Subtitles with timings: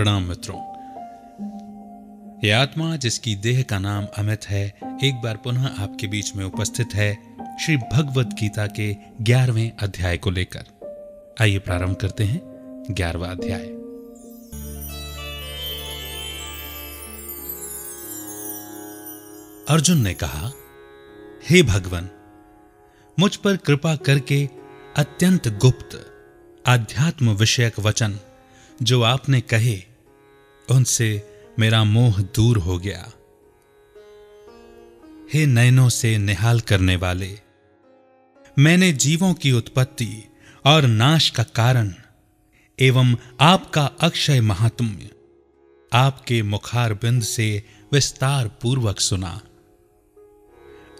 [0.00, 0.58] प्रणाम मित्रों।
[2.44, 4.66] ये आत्मा जिसकी देह का नाम अमित है,
[5.04, 10.30] एक बार पुनः आपके बीच में उपस्थित है श्री भगवत गीता के ग्यारहवें अध्याय को
[10.30, 10.64] लेकर।
[11.40, 12.40] आइए प्रारंभ करते हैं
[12.90, 13.62] ग्यारहवा अध्याय।
[19.68, 20.52] अर्जुन ने कहा,
[21.50, 22.10] हे भगवान,
[23.18, 24.48] मुझ पर कृपा करके
[24.96, 26.12] अत्यंत गुप्त
[26.66, 28.18] आध्यात्म विषयक वचन
[28.82, 29.89] जो आपने कहे
[30.70, 31.22] उनसे
[31.58, 33.12] मेरा मोह दूर हो गया।
[35.32, 37.38] हे नयनों से निहाल करने वाले,
[38.58, 40.28] मैंने जीवों की उत्पत्ति
[40.66, 41.92] और नाश का कारण
[42.78, 45.10] एवं आपका अक्षय महात्म्य
[45.92, 49.40] आपके मुखार बिंद से विस्तार पूर्वक सुना।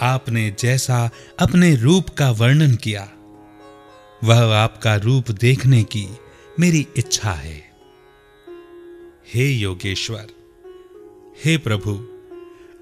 [0.01, 3.09] आपने जैसा अपने रूप का वर्णन किया,
[4.25, 6.07] वह आपका रूप देखने की
[6.61, 7.70] मेरी इच्छा है।
[9.27, 10.27] हे योगेश्वर,
[11.45, 11.93] हे प्रभु,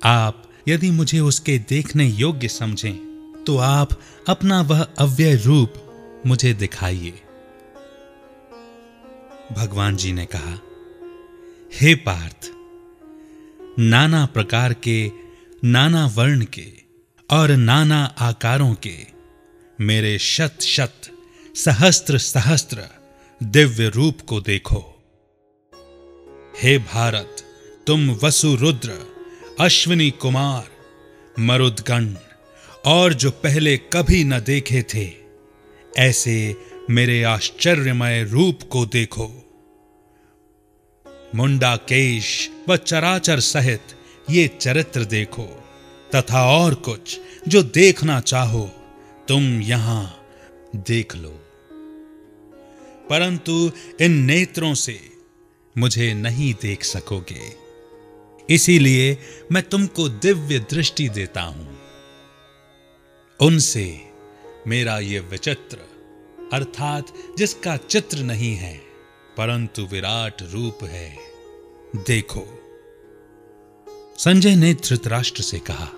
[0.05, 3.91] आप यदि मुझे उसके देखने योग्य समझें तो आप
[4.29, 5.75] अपना वह अव्यय रूप
[6.27, 7.21] मुझे दिखाइए।
[9.53, 10.59] भगवान जी ने कहा,
[11.75, 12.51] हे पार्थ,
[13.79, 15.11] नाना प्रकार के,
[15.65, 16.73] नाना वर्ण के
[17.31, 18.97] और नाना आकारों के
[19.81, 21.11] मेरे शत शत
[21.55, 22.85] सहस्त्र सहस्त्र
[23.43, 24.98] दिव्य रूप को देखो।
[26.63, 27.37] हे भारत,
[27.87, 29.07] तुम वसु रुद्र,
[29.61, 30.69] अश्विनी कुमार,
[31.39, 32.15] मरुदगण,
[32.87, 35.13] और जो पहले कभी न देखे थे,
[35.99, 36.57] ऐसे
[36.91, 39.31] मेरे आश्चर्यमय रूप को देखो।
[41.35, 43.83] मुंडा केश व चराचर सहित
[44.31, 45.65] ये चरित्र देखो,
[46.15, 48.71] तथा और कुछ जो देखना चाहो,
[49.29, 50.27] तुम यहाँ
[50.77, 51.41] देख लो।
[53.11, 55.18] परंतु इन नेत्रों से
[55.79, 57.69] मुझे नहीं देख सकोगे।
[58.55, 59.19] इसीलिए
[59.53, 61.79] मैं तुमको दिव्य दृष्टि देता हूँ।
[63.41, 64.01] उनसे
[64.67, 65.79] मेरा ये विचित्र,
[66.53, 68.77] अर्थात जिसका चित्र नहीं है,
[69.37, 71.19] परंतु विराट रूप है।
[71.97, 72.45] देखो,
[74.19, 75.89] संजय ने धृतराष्ट्र से कहा,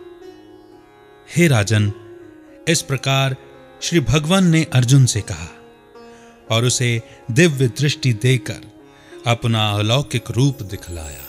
[1.36, 1.92] हे राजन,
[2.68, 3.36] इस प्रकार
[3.82, 5.48] श्री भगवान ने अर्जुन से कहा
[6.50, 8.60] और उसे दिव्य दृष्टि देकर
[9.26, 11.20] अपना अलौकिक रूप दिखलाया।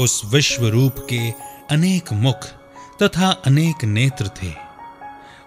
[0.00, 1.30] उस विश्व रूप के
[1.70, 2.46] अनेक मुख
[3.02, 4.52] तथा अनेक नेत्र थे।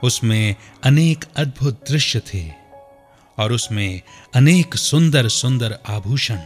[0.03, 2.51] उसमें अनेक अद्भुत दृश्य थे
[3.39, 4.01] और उसमें
[4.35, 6.37] अनेक सुंदर सुंदर आभूषण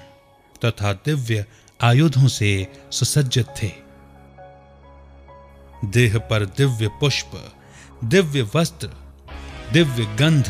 [0.65, 1.45] तथा दिव्य
[1.81, 3.71] आयुधों से सुसज्जित थे।
[5.85, 7.55] देह पर दिव्य पुष्प,
[8.03, 9.00] दिव्य वस्त्र
[9.73, 10.47] दिव्य गंध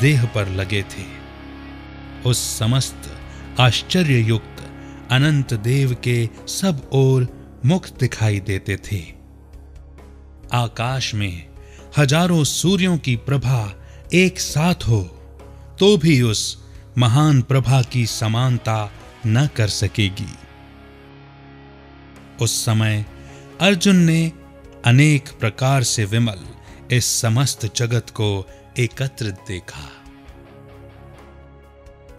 [0.00, 1.04] देह पर लगे थे।
[2.26, 3.10] उस समस्त
[3.60, 4.62] आश्चर्य युक्त
[5.12, 7.26] अनंत देव के सब ओर
[7.66, 9.00] मुख दिखाई देते थे।
[10.54, 11.46] आकाश में
[11.98, 13.60] हज़ारों सूर्यों की प्रभा
[14.14, 15.02] एक साथ हो
[15.80, 16.42] तो भी उस
[16.98, 18.78] महान प्रभा की समानता
[19.26, 20.32] न कर सकेगी।
[22.40, 23.04] उस समय
[23.60, 24.32] अर्जुन ने
[24.86, 26.44] अनेक प्रकार से विमल
[26.92, 28.46] इस समस्त जगत को
[28.78, 29.90] एकत्रित देखा।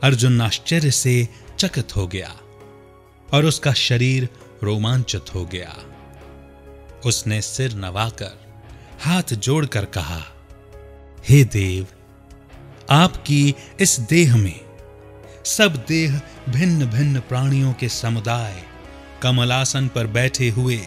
[0.03, 1.27] अर्जुन आश्चर्य से
[1.59, 2.35] चकित हो गया
[3.33, 4.29] और उसका शरीर
[4.63, 5.75] रोमांचित हो गया।
[7.05, 8.39] उसने सिर नवाकर
[9.01, 10.21] हाथ जोड़कर कहा,
[11.29, 11.87] हे देव,
[12.89, 14.59] आपकी इस देह में
[15.45, 18.63] सब देह भिन्न भिन्न प्राणियों के समुदाय,
[19.21, 20.81] कमलासन पर बैठे हुए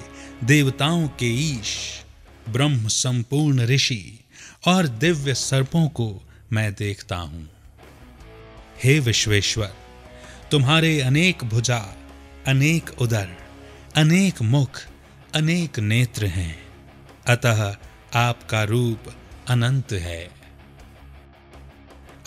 [0.44, 2.02] देवताओं के ईश
[2.48, 4.18] ब्रह्म संपूर्ण ऋषि
[4.66, 7.48] और दिव्य सर्पों को मैं देखता हूँ।
[8.84, 9.72] हे विश्वेश्वर,
[10.50, 11.78] तुम्हारे अनेक भुजा,
[12.46, 13.28] अनेक उदर,
[13.96, 14.80] अनेक मुख,
[15.34, 16.56] अनेक नेत्र हैं।
[17.26, 17.76] अतः
[18.14, 19.12] आपका रूप
[19.48, 20.30] अनंत है।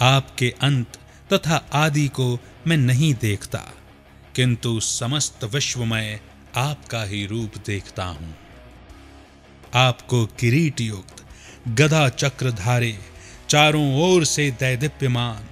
[0.01, 0.97] आपके अंत
[1.33, 3.63] तथा आदि को मैं नहीं देखता,
[4.35, 6.19] किंतु समस्त विश्व में
[6.57, 8.35] आपका ही रूप देखता हूँ।
[9.75, 11.25] आपको किरीट युक्त
[11.67, 12.99] गदा चक्रधारे,
[13.49, 15.49] चारों ओर से दैदिप्यमान,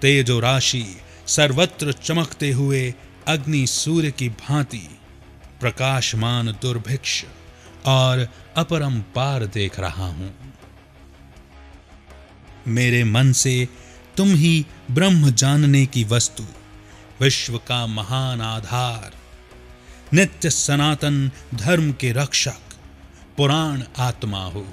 [0.00, 0.96] तेजो राशि
[1.26, 2.94] सर्वत्र चमकते हुए
[3.28, 4.88] अग्नि सूर्य की भांति
[5.60, 7.24] प्रकाशमान दुर्भिक्ष
[7.86, 10.34] और अपरंपार देख रहा हूँ।
[12.68, 13.68] मेरे मन से
[14.16, 16.44] तुम ही ब्रह्म जानने की वस्तु,
[17.20, 19.12] विश्व का महान आधार,
[20.14, 22.63] नित्य सनातन धर्म के रक्षक
[23.36, 24.66] पुराण आत्मा हो।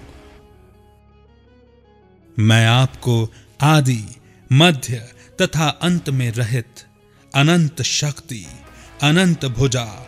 [2.39, 4.15] मैं आपको आदि,
[4.51, 4.95] मध्य
[5.41, 6.85] तथा अंत में रहित
[7.35, 8.45] अनंत शक्ति,
[9.03, 10.07] अनंत भुजा,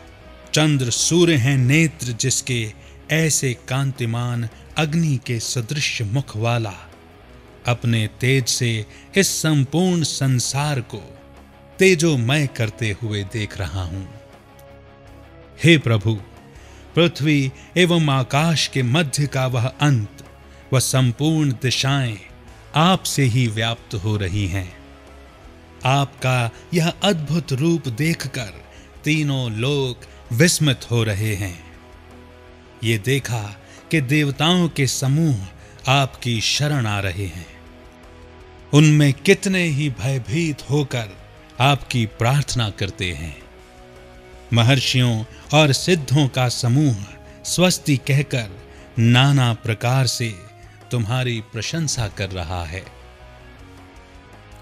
[0.54, 2.74] चंद्र, सूर्य हैं नेत्र जिसके
[3.12, 6.74] ऐसे कांतिमान अग्नि के सदृश मुख वाला।
[7.68, 8.86] अपने तेज से
[9.18, 11.18] इस संपूर्ण संसार को
[11.80, 14.14] तेजोमय करते हुए देख रहा हूँ।
[15.64, 16.20] हे प्रभु
[16.96, 20.26] पृथ्वी एवं आकाश के मध्य का वह अंत
[20.74, 22.18] व संपूर्ण दिशाएँ
[22.76, 24.78] आपसे ही व्याप्त हो रही हैं।
[25.86, 28.64] आपका यह अद्भुत रूप देखकर
[29.04, 29.98] तीनों लोग
[30.36, 31.64] विस्मित हो रहे हैं।
[32.84, 33.58] ये देखा
[33.92, 35.36] कि देवताओं के समूह
[35.88, 37.48] आपकी शरण आ रहे हैं।
[38.74, 41.18] उनमें कितने ही भयभीत होकर
[41.60, 43.43] आपकी प्रार्थना करते हैं।
[44.54, 45.24] महर्षियों
[45.54, 46.96] और सिद्धों का समूह
[47.46, 48.50] स्वस्ति कहकर
[49.00, 50.36] नाना प्रकार से
[50.92, 52.84] तुम्हारी प्रशंसा कर रहा है।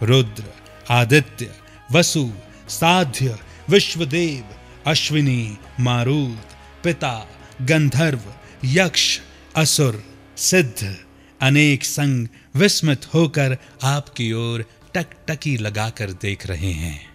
[0.04, 0.44] रुद्र,
[0.90, 1.56] आदित्य,
[1.92, 2.32] वसु,
[2.70, 3.40] साध्य,
[3.70, 4.56] विश्वदेव,
[4.88, 6.46] अश्विनी, मारुत,
[6.84, 7.28] पिता,
[7.62, 8.22] गंधर्व,
[8.66, 9.20] यक्ष,
[9.56, 10.04] असुर,
[10.38, 10.98] सिद्ध
[11.42, 17.10] अनेक संग विस्मित होकर आपकी ओर टकटकी लगाकर देख रहे हैं।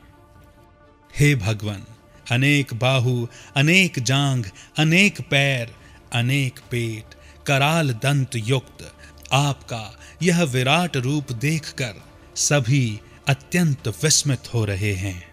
[1.19, 1.85] हे भगवान
[2.31, 3.27] अनेक बाहु,
[3.57, 4.45] अनेक जांग
[4.79, 5.75] अनेक पैर,
[6.13, 7.15] अनेक पेट,
[7.47, 8.93] कराल दंत युक्त।
[9.33, 11.95] आपका यह विराट रूप देखकर
[12.37, 15.29] सभी अत्यंत विस्मित हो रहे हैं।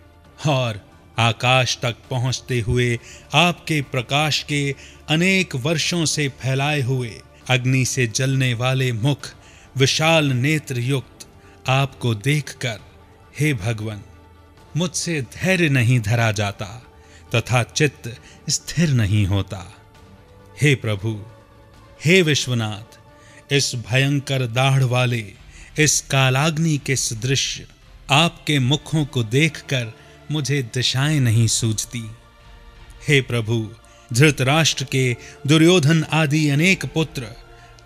[0.47, 0.81] और
[1.19, 2.99] आकाश तक पहुँचते हुए
[3.33, 4.75] आपके प्रकाश के
[5.09, 9.29] अनेक वर्षों से फैलाए हुए अग्नि से जलने वाले मुख,
[9.77, 11.27] विशाल नेत्र युक्त,
[11.69, 12.79] आपको देखकर,
[13.39, 14.03] हे भगवान
[14.77, 16.65] मुझसे धैर्य नहीं धरा जाता,
[17.35, 19.75] तथा चित्त स्थिर नहीं होता।
[20.61, 21.25] हे प्रभु,
[22.05, 22.99] हे विश्वनाथ,
[23.53, 25.33] इस भयंकर दाढ़ वाले,
[25.79, 27.61] इस कालाग्नि के सदृश,
[28.11, 29.93] आपके मुखों को देखकर
[30.31, 32.11] मुझे दिशाएँ नहीं सूझती।
[33.07, 33.71] हे प्रभु,
[34.13, 35.17] धृतराष्ट्र के
[35.47, 37.27] दुर्योधन आदि अनेक पुत्र,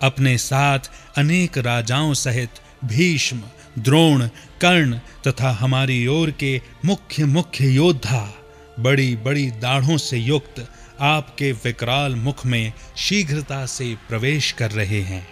[0.02, 0.78] अपने साथ
[1.16, 2.50] अनेक राजाओं सहित
[2.84, 3.42] भीष्म
[3.82, 4.26] द्रोण,
[4.60, 8.34] कर्ण तथा हमारी ओर के मुख्य मुख्य योद्धा,
[8.80, 15.28] बड़ी बड़ी दाढ़ों से युक्त आपके विकराल मुख में शीघ्रता से प्रवेश कर रहे हैं,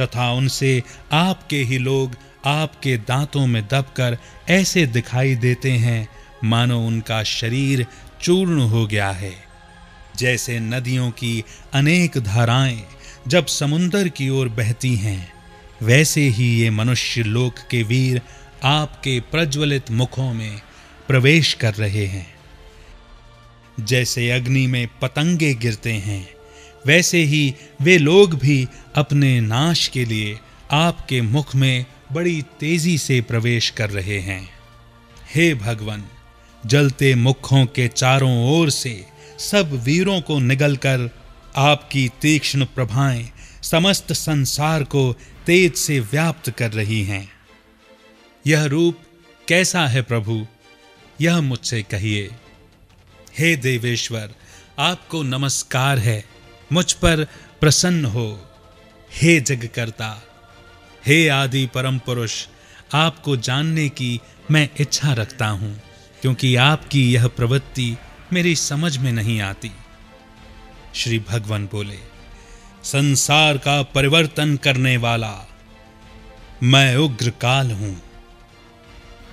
[0.00, 4.18] तथा उनसे आपके ही लोग आपके दांतों में दबकर
[4.48, 6.08] ऐसे दिखाई देते हैं,
[6.44, 7.86] मानो उनका शरीर
[8.22, 9.34] चूर्ण हो गया है।
[10.16, 12.84] जैसे नदियों की अनेक धाराएँ
[13.28, 15.35] जब समुन्दर की ओर बहती हैं
[15.82, 18.22] वैसे ही ये मनुष्य लोक के वीर
[18.64, 20.60] आपके प्रज्वलित मुखों में
[21.08, 22.34] प्रवेश कर रहे हैं।
[23.80, 26.28] जैसे अग्नि में पतंगे गिरते हैं,
[26.86, 30.38] वैसे ही वे लोग भी अपने नाश के लिए
[30.70, 34.50] आपके मुख में बड़ी तेज़ी से प्रवेश कर रहे हैं।
[35.34, 36.04] हे भगवान,
[36.66, 39.06] जलते मुखों के चारों ओर से
[39.38, 41.10] सब वीरों को निगलकर
[41.56, 43.30] आपकी तीक्ष्ण प्रभाएँ
[43.62, 45.12] समस्त संसार को
[45.46, 47.28] तेज से व्याप्त कर रही हैं।
[48.46, 48.98] यह रूप
[49.48, 50.46] कैसा है प्रभु?
[51.20, 52.30] यह मुझसे कहिए।
[53.38, 54.34] हे देवेश्वर,
[54.78, 56.24] आपको नमस्कार है।
[56.72, 57.24] मुझ पर
[57.60, 58.48] प्रसन्न हो।
[59.12, 60.22] हे जगकर्ता,
[61.06, 62.46] हे आदि परम पुरुष
[62.94, 65.82] आपको जानने की मैं इच्छा रखता हूँ,
[66.22, 67.96] क्योंकि आपकी यह प्रवृत्ति
[68.32, 69.70] मेरी समझ में नहीं आती।
[70.94, 71.98] श्री भगवान बोले
[72.86, 75.34] संसार का परिवर्तन करने वाला।
[76.62, 77.94] मैं उग्र काल हूँ,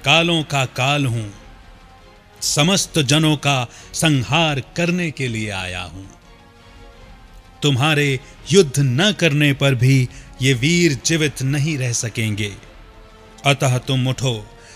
[0.06, 1.26] कालों का काल हूँ,
[2.42, 6.08] समस्त जनों का संहार करने के लिए आया हूँ।
[7.62, 8.20] तुम्हारे
[8.52, 10.10] युद्ध न करने पर भी
[10.42, 12.52] ये वीर जीवित नहीं रह सकेंगे।
[13.46, 14.36] अतः तुम उठो,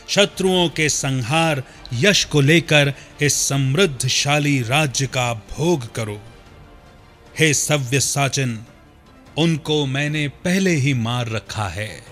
[0.09, 1.63] शत्रुओं के संहार
[1.95, 6.21] यश को लेकर इस समृद्धशाली राज्य का भोग करो।
[7.39, 8.59] हे सव्य साचिन
[9.37, 12.05] उनको मैंने पहले ही मार रखा है।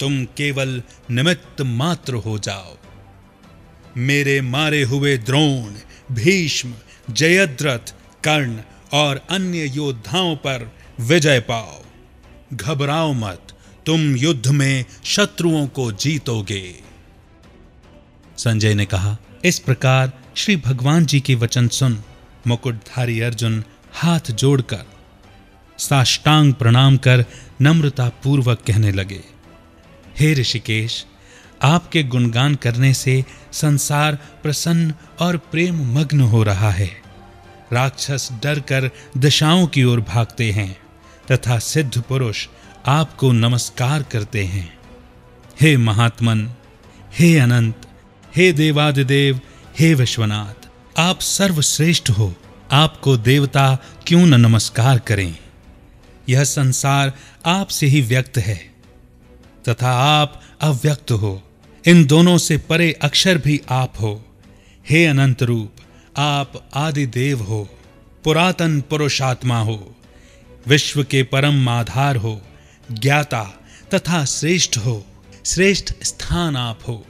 [0.00, 2.76] तुम केवल निमित्त मात्र हो जाओ।
[3.96, 5.74] मेरे मारे हुए द्रोण,
[6.12, 6.74] भीष्म,
[7.10, 7.94] जयद्रथ,
[8.24, 8.60] कर्ण
[8.92, 11.82] और अन्य योद्धाओं पर विजय पाओ।
[12.52, 13.42] घबराओ मत,
[13.86, 16.74] तुम युद्ध में शत्रुओं को जीतोगे।
[18.38, 22.02] संजय ने कहा, इस प्रकार श्री भगवान जी के वचन सुन,
[22.46, 24.84] मुकुटधारी अर्जुन हाथ जोड़कर,
[25.78, 27.24] साष्टांग प्रणाम कर
[27.62, 29.20] नम्रता पूर्वक कहने लगे,
[30.18, 31.04] हे ऋषिकेश,
[31.62, 36.90] आपके गुणगान करने से संसार प्रसन्न और प्रेम मग्न हो रहा है।
[37.72, 40.76] राक्षस डर कर दिशाओं की ओर भागते हैं
[41.32, 42.46] तथा सिद्ध पुरुष
[42.86, 44.78] आपको नमस्कार करते हैं।
[45.60, 46.48] हे महात्मन,
[47.18, 47.86] हे अनंत,
[48.36, 49.40] हे देवादिदेव,
[49.78, 52.34] हे विश्वनाथ, आप सर्वश्रेष्ठ हो।
[52.72, 55.36] आपको देवता क्यों न नमस्कार करें?
[56.28, 57.12] यह संसार
[57.46, 58.74] आपसे ही व्यक्त है।
[59.68, 61.42] तथा आप अव्यक्त हो।
[61.86, 64.24] इन दोनों से परे अक्षर भी आप हो।
[64.90, 65.72] हे अनंत रूप,
[66.16, 67.68] आप आदि देव हो।
[68.24, 69.96] पुरातन पुरुषात्मा हो।
[70.66, 72.42] विश्व के परम आधार हो।
[72.92, 73.60] ज्ञाता
[73.94, 75.06] तथा श्रेष्ठ हो।
[75.46, 77.06] श्रेष्ठ स्थान आप हो।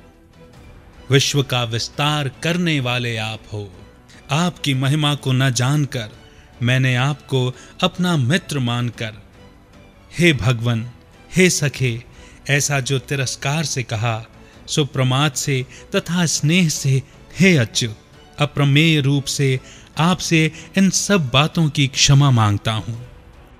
[1.11, 3.84] विश्व का विस्तार करने वाले आप हो।
[4.35, 6.09] आपकी महिमा को न जानकर
[6.63, 9.15] मैंने आपको अपना मित्र मानकर,
[10.19, 10.91] हे भगवन,
[11.37, 12.05] हे सखे,
[12.51, 14.25] ऐसा जो तिरस्कार से कहा,
[14.69, 17.03] सो प्रमाद से तथा स्नेह से
[17.41, 17.99] हे अच्युत,
[18.39, 19.61] अप्रमेय रूप से
[19.99, 23.09] आपसे इन सब बातों की क्षमा माँगता हूँ।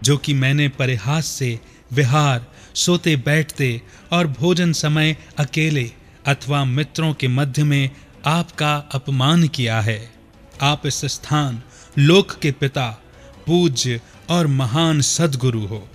[0.03, 1.61] जो कि मैंने परिहास से
[1.93, 5.91] विहार, सोते बैठते और भोजन समय अकेले
[6.27, 7.91] अथवा मित्रों के मध्य में
[8.27, 10.14] आपका अपमान किया है।
[10.63, 11.63] आप इस स्थान,
[11.99, 13.03] लोक के पिता,
[13.47, 15.89] पूज्य और महान सदगुरु हो।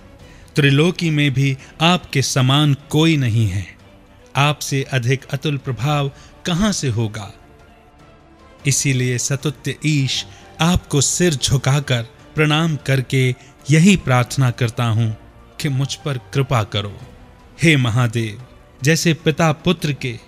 [0.56, 3.78] त्रिलोकी में भी आपके समान कोई नहीं है।
[4.36, 6.12] आपसे अधिक अतुल प्रभाव
[6.46, 7.32] कहाँ से होगा?
[8.66, 10.26] इसीलिए सतुत्य ईश
[10.60, 12.02] आपको सिर झुकाकर
[12.34, 13.34] प्रणाम करके
[13.70, 15.16] यही प्रार्थना करता हूँ
[15.60, 17.00] कि मुझ पर कृपा करो।
[17.62, 18.42] हे महादेव,
[18.82, 20.18] जैसे पिता पुत्र के,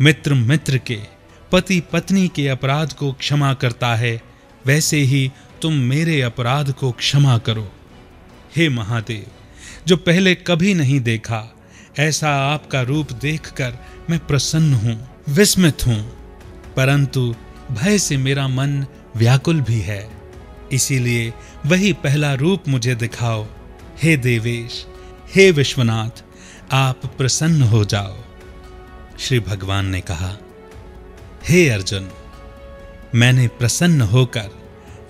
[0.00, 1.19] मित्र मित्र के
[1.52, 4.22] पति पत्नी के अपराध को क्षमा करता है,
[4.66, 5.30] वैसे ही
[5.62, 7.72] तुम मेरे अपराध को क्षमा करो।
[8.56, 9.26] हे महादेव,
[9.86, 11.56] जो पहले कभी नहीं देखा,
[11.98, 13.78] ऐसा आपका रूप देखकर
[14.10, 16.00] मैं प्रसन्न हूँ, विस्मित हूँ।
[16.76, 17.34] परंतु
[17.70, 20.10] भय से मेरा मन व्याकुल भी है,
[20.72, 21.32] इसीलिए
[21.66, 23.46] वही पहला रूप मुझे दिखाओ।
[24.02, 24.86] हे देवेश,
[25.34, 26.22] हे विश्वनाथ,
[26.72, 28.16] आप प्रसन्न हो जाओ।
[29.18, 30.36] श्री भगवान ने कहा
[31.48, 32.08] हे अर्जुन,
[33.14, 34.50] मैंने प्रसन्न होकर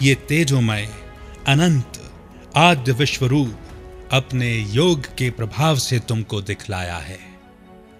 [0.02, 0.88] ये तेजोमय,
[1.48, 2.00] अनंत,
[2.56, 7.18] आद्य विश्वरूप अपने योग के प्रभाव से तुमको दिखलाया है,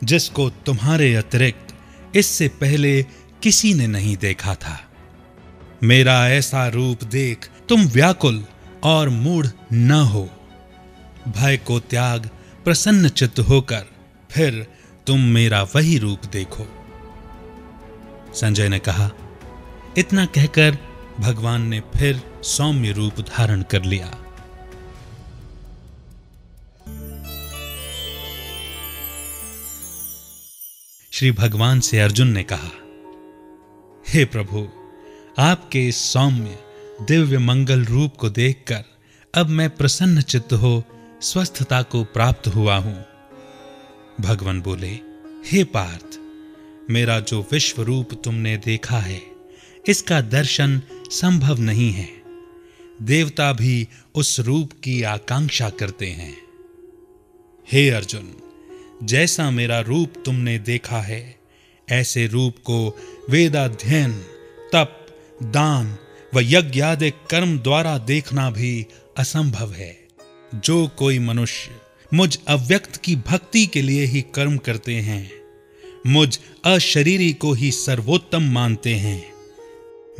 [0.04, 1.75] जिसको तुम्हारे अतिरिक्त
[2.16, 3.02] इससे पहले
[3.42, 4.80] किसी ने नहीं देखा था।
[5.82, 8.44] मेरा ऐसा रूप देख तुम व्याकुल
[8.82, 10.28] और मूढ़ न हो।
[11.28, 12.30] भय को त्याग
[12.64, 13.87] प्रसन्न चित्त होकर
[14.30, 14.66] फिर
[15.06, 16.79] तुम मेरा वही रूप देखो।
[18.34, 19.10] संजय ने कहा,
[19.99, 20.78] इतना कहकर
[21.20, 24.16] भगवान ने फिर सौम्य रूप धारण कर लिया।
[31.12, 32.70] श्री भगवान से अर्जुन ने कहा,
[34.08, 34.68] हे प्रभु,
[35.38, 36.58] आपके इस सौम्य,
[37.02, 38.84] दिव्य मंगल रूप को देखकर
[39.34, 40.82] अब मैं प्रसन्न चित्त हो
[41.22, 43.04] स्वस्थता को प्राप्त हुआ हूँ।
[44.20, 44.99] भगवान बोले,
[45.46, 46.20] हे पार्थ
[46.90, 49.23] मेरा जो विश्व रूप तुमने देखा है,
[49.88, 52.09] इसका दर्शन संभव नहीं है।
[53.02, 56.37] देवता भी उस रूप की आकांक्षा करते हैं।
[57.73, 58.35] हे अर्जुन,
[59.02, 61.38] जैसा मेरा रूप तुमने देखा है,
[61.88, 62.99] ऐसे रूप को
[63.30, 64.12] वेदाध्ययन,
[64.73, 65.06] तप,
[65.42, 65.97] दान
[66.35, 68.87] व यज्ञ आदि कर्म द्वारा देखना भी
[69.18, 70.09] असंभव है।
[70.54, 71.70] जो कोई मनुष्य
[72.14, 75.39] मुझ अव्यक्त की भक्ति के लिए ही कर्म करते हैं
[76.07, 79.33] मुझ अशरीरी को ही सर्वोत्तम मानते हैं।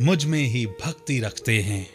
[0.01, 1.89] मुझमें ही भक्ति रखते हैं।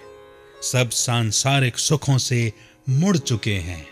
[0.63, 2.53] सब सांसारिक सुखों से
[2.89, 3.87] मुड़ चुके हैं।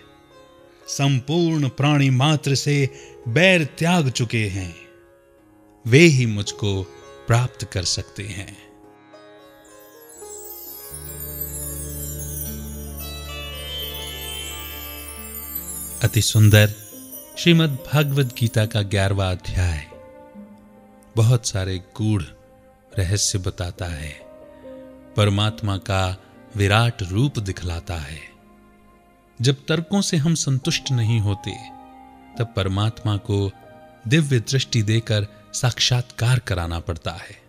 [0.88, 2.88] संपूर्ण प्राणी मात्र से
[3.28, 4.76] बैर त्याग चुके हैं।
[5.86, 6.82] वे ही मुझको
[7.28, 8.64] प्राप्त कर सकते हैं।
[16.02, 16.83] अति सुंदर
[17.38, 19.86] श्रीमद् भागवत गीता का ग्यारहवा अध्याय
[21.16, 22.22] बहुत सारे गूढ़
[22.98, 24.20] रहस्य बताता है।
[25.16, 26.16] परमात्मा का
[26.56, 28.20] विराट रूप दिखलाता है।
[29.42, 31.50] जब तर्कों से हम संतुष्ट नहीं होते,
[32.38, 33.50] तब परमात्मा को
[34.08, 37.44] दिव्य दृष्टि देकर साक्षात्कार कराना पड़ता है।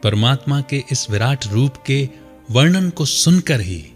[0.00, 2.08] परमात्मा के इस विराट रूप के
[2.50, 3.93] वर्णन को सुनकर ही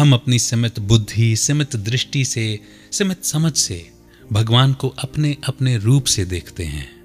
[0.00, 2.60] हम अपनी सीमित बुद्धि, सीमित दृष्टि से,
[2.92, 3.90] सीमित समझ से
[4.32, 7.00] भगवान को अपने अपने रूप से देखते हैं।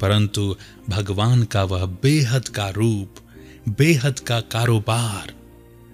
[0.00, 0.56] परंतु
[0.88, 3.14] भगवान का वह बेहद का रूप,
[3.68, 5.34] बेहद का कारोबार,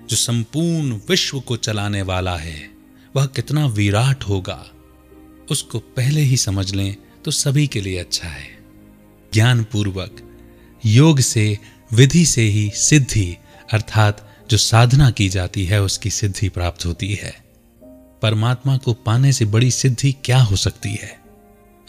[0.09, 2.71] जो संपूर्ण विश्व को चलाने वाला है,
[3.17, 4.71] वह कितना विराट होगा,
[5.51, 8.59] उसको पहले ही समझ लें तो सभी के लिए अच्छा है।
[9.35, 10.39] ज्ञान पूर्वक
[10.87, 11.59] योग से,
[11.93, 13.37] विधि से ही सिद्धि,
[13.73, 17.45] अर्थात जो साधना की जाती है, उसकी सिद्धि प्राप्त होती है।
[18.23, 21.21] परमात्मा को पाने से बड़ी सिद्धि क्या हो सकती है?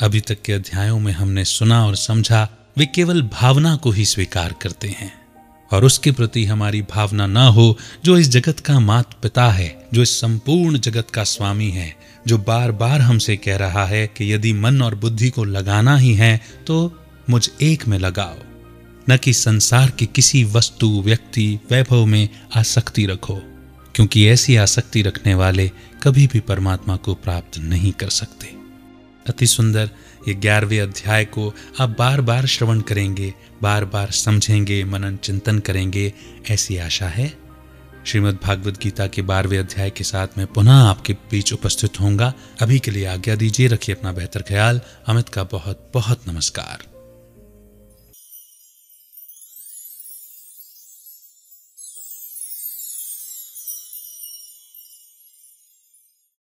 [0.02, 4.56] अभी तक के अध्यायों में हमने सुना और समझा, वे केवल भावना को ही स्वीकार
[4.62, 5.26] करते हैं।
[5.72, 10.02] और उसके प्रति हमारी भावना न हो, जो इस जगत का मात पिता है, जो
[10.02, 11.96] इस संपूर्ण जगत का स्वामी है,
[12.28, 16.14] जो बार बार हमसे कह रहा है कि यदि मन और बुद्धि को लगाना ही
[16.14, 18.36] है तो मुझ एक में लगाओ।
[19.10, 23.36] न कि संसार के किसी वस्तु, व्यक्ति, वैभव में आसक्ति रखो,
[23.96, 25.72] क्योंकि ऐसी आसक्ति रखने वाले
[26.04, 28.48] कभी भी परमात्मा को प्राप्त नहीं कर सकते।
[29.28, 29.90] अति सुंदर,
[30.28, 36.14] ये ग्यारहवें अध्याय को आप बार बार श्रवण करेंगे बार बार समझेंगे, मनन चिंतन करेंगे,
[36.50, 37.34] ऐसी आशा है?
[38.06, 42.80] श्रीमद् भागवत गीता के बारहवें अध्याय के साथ मैं पुनः आपके बीच उपस्थित होऊँगा। अभी
[42.80, 46.95] के लिए आज्ञा दीजिए, रखिए अपना बेहतर ख्याल। अमित का बहुत बहुत नमस्कार।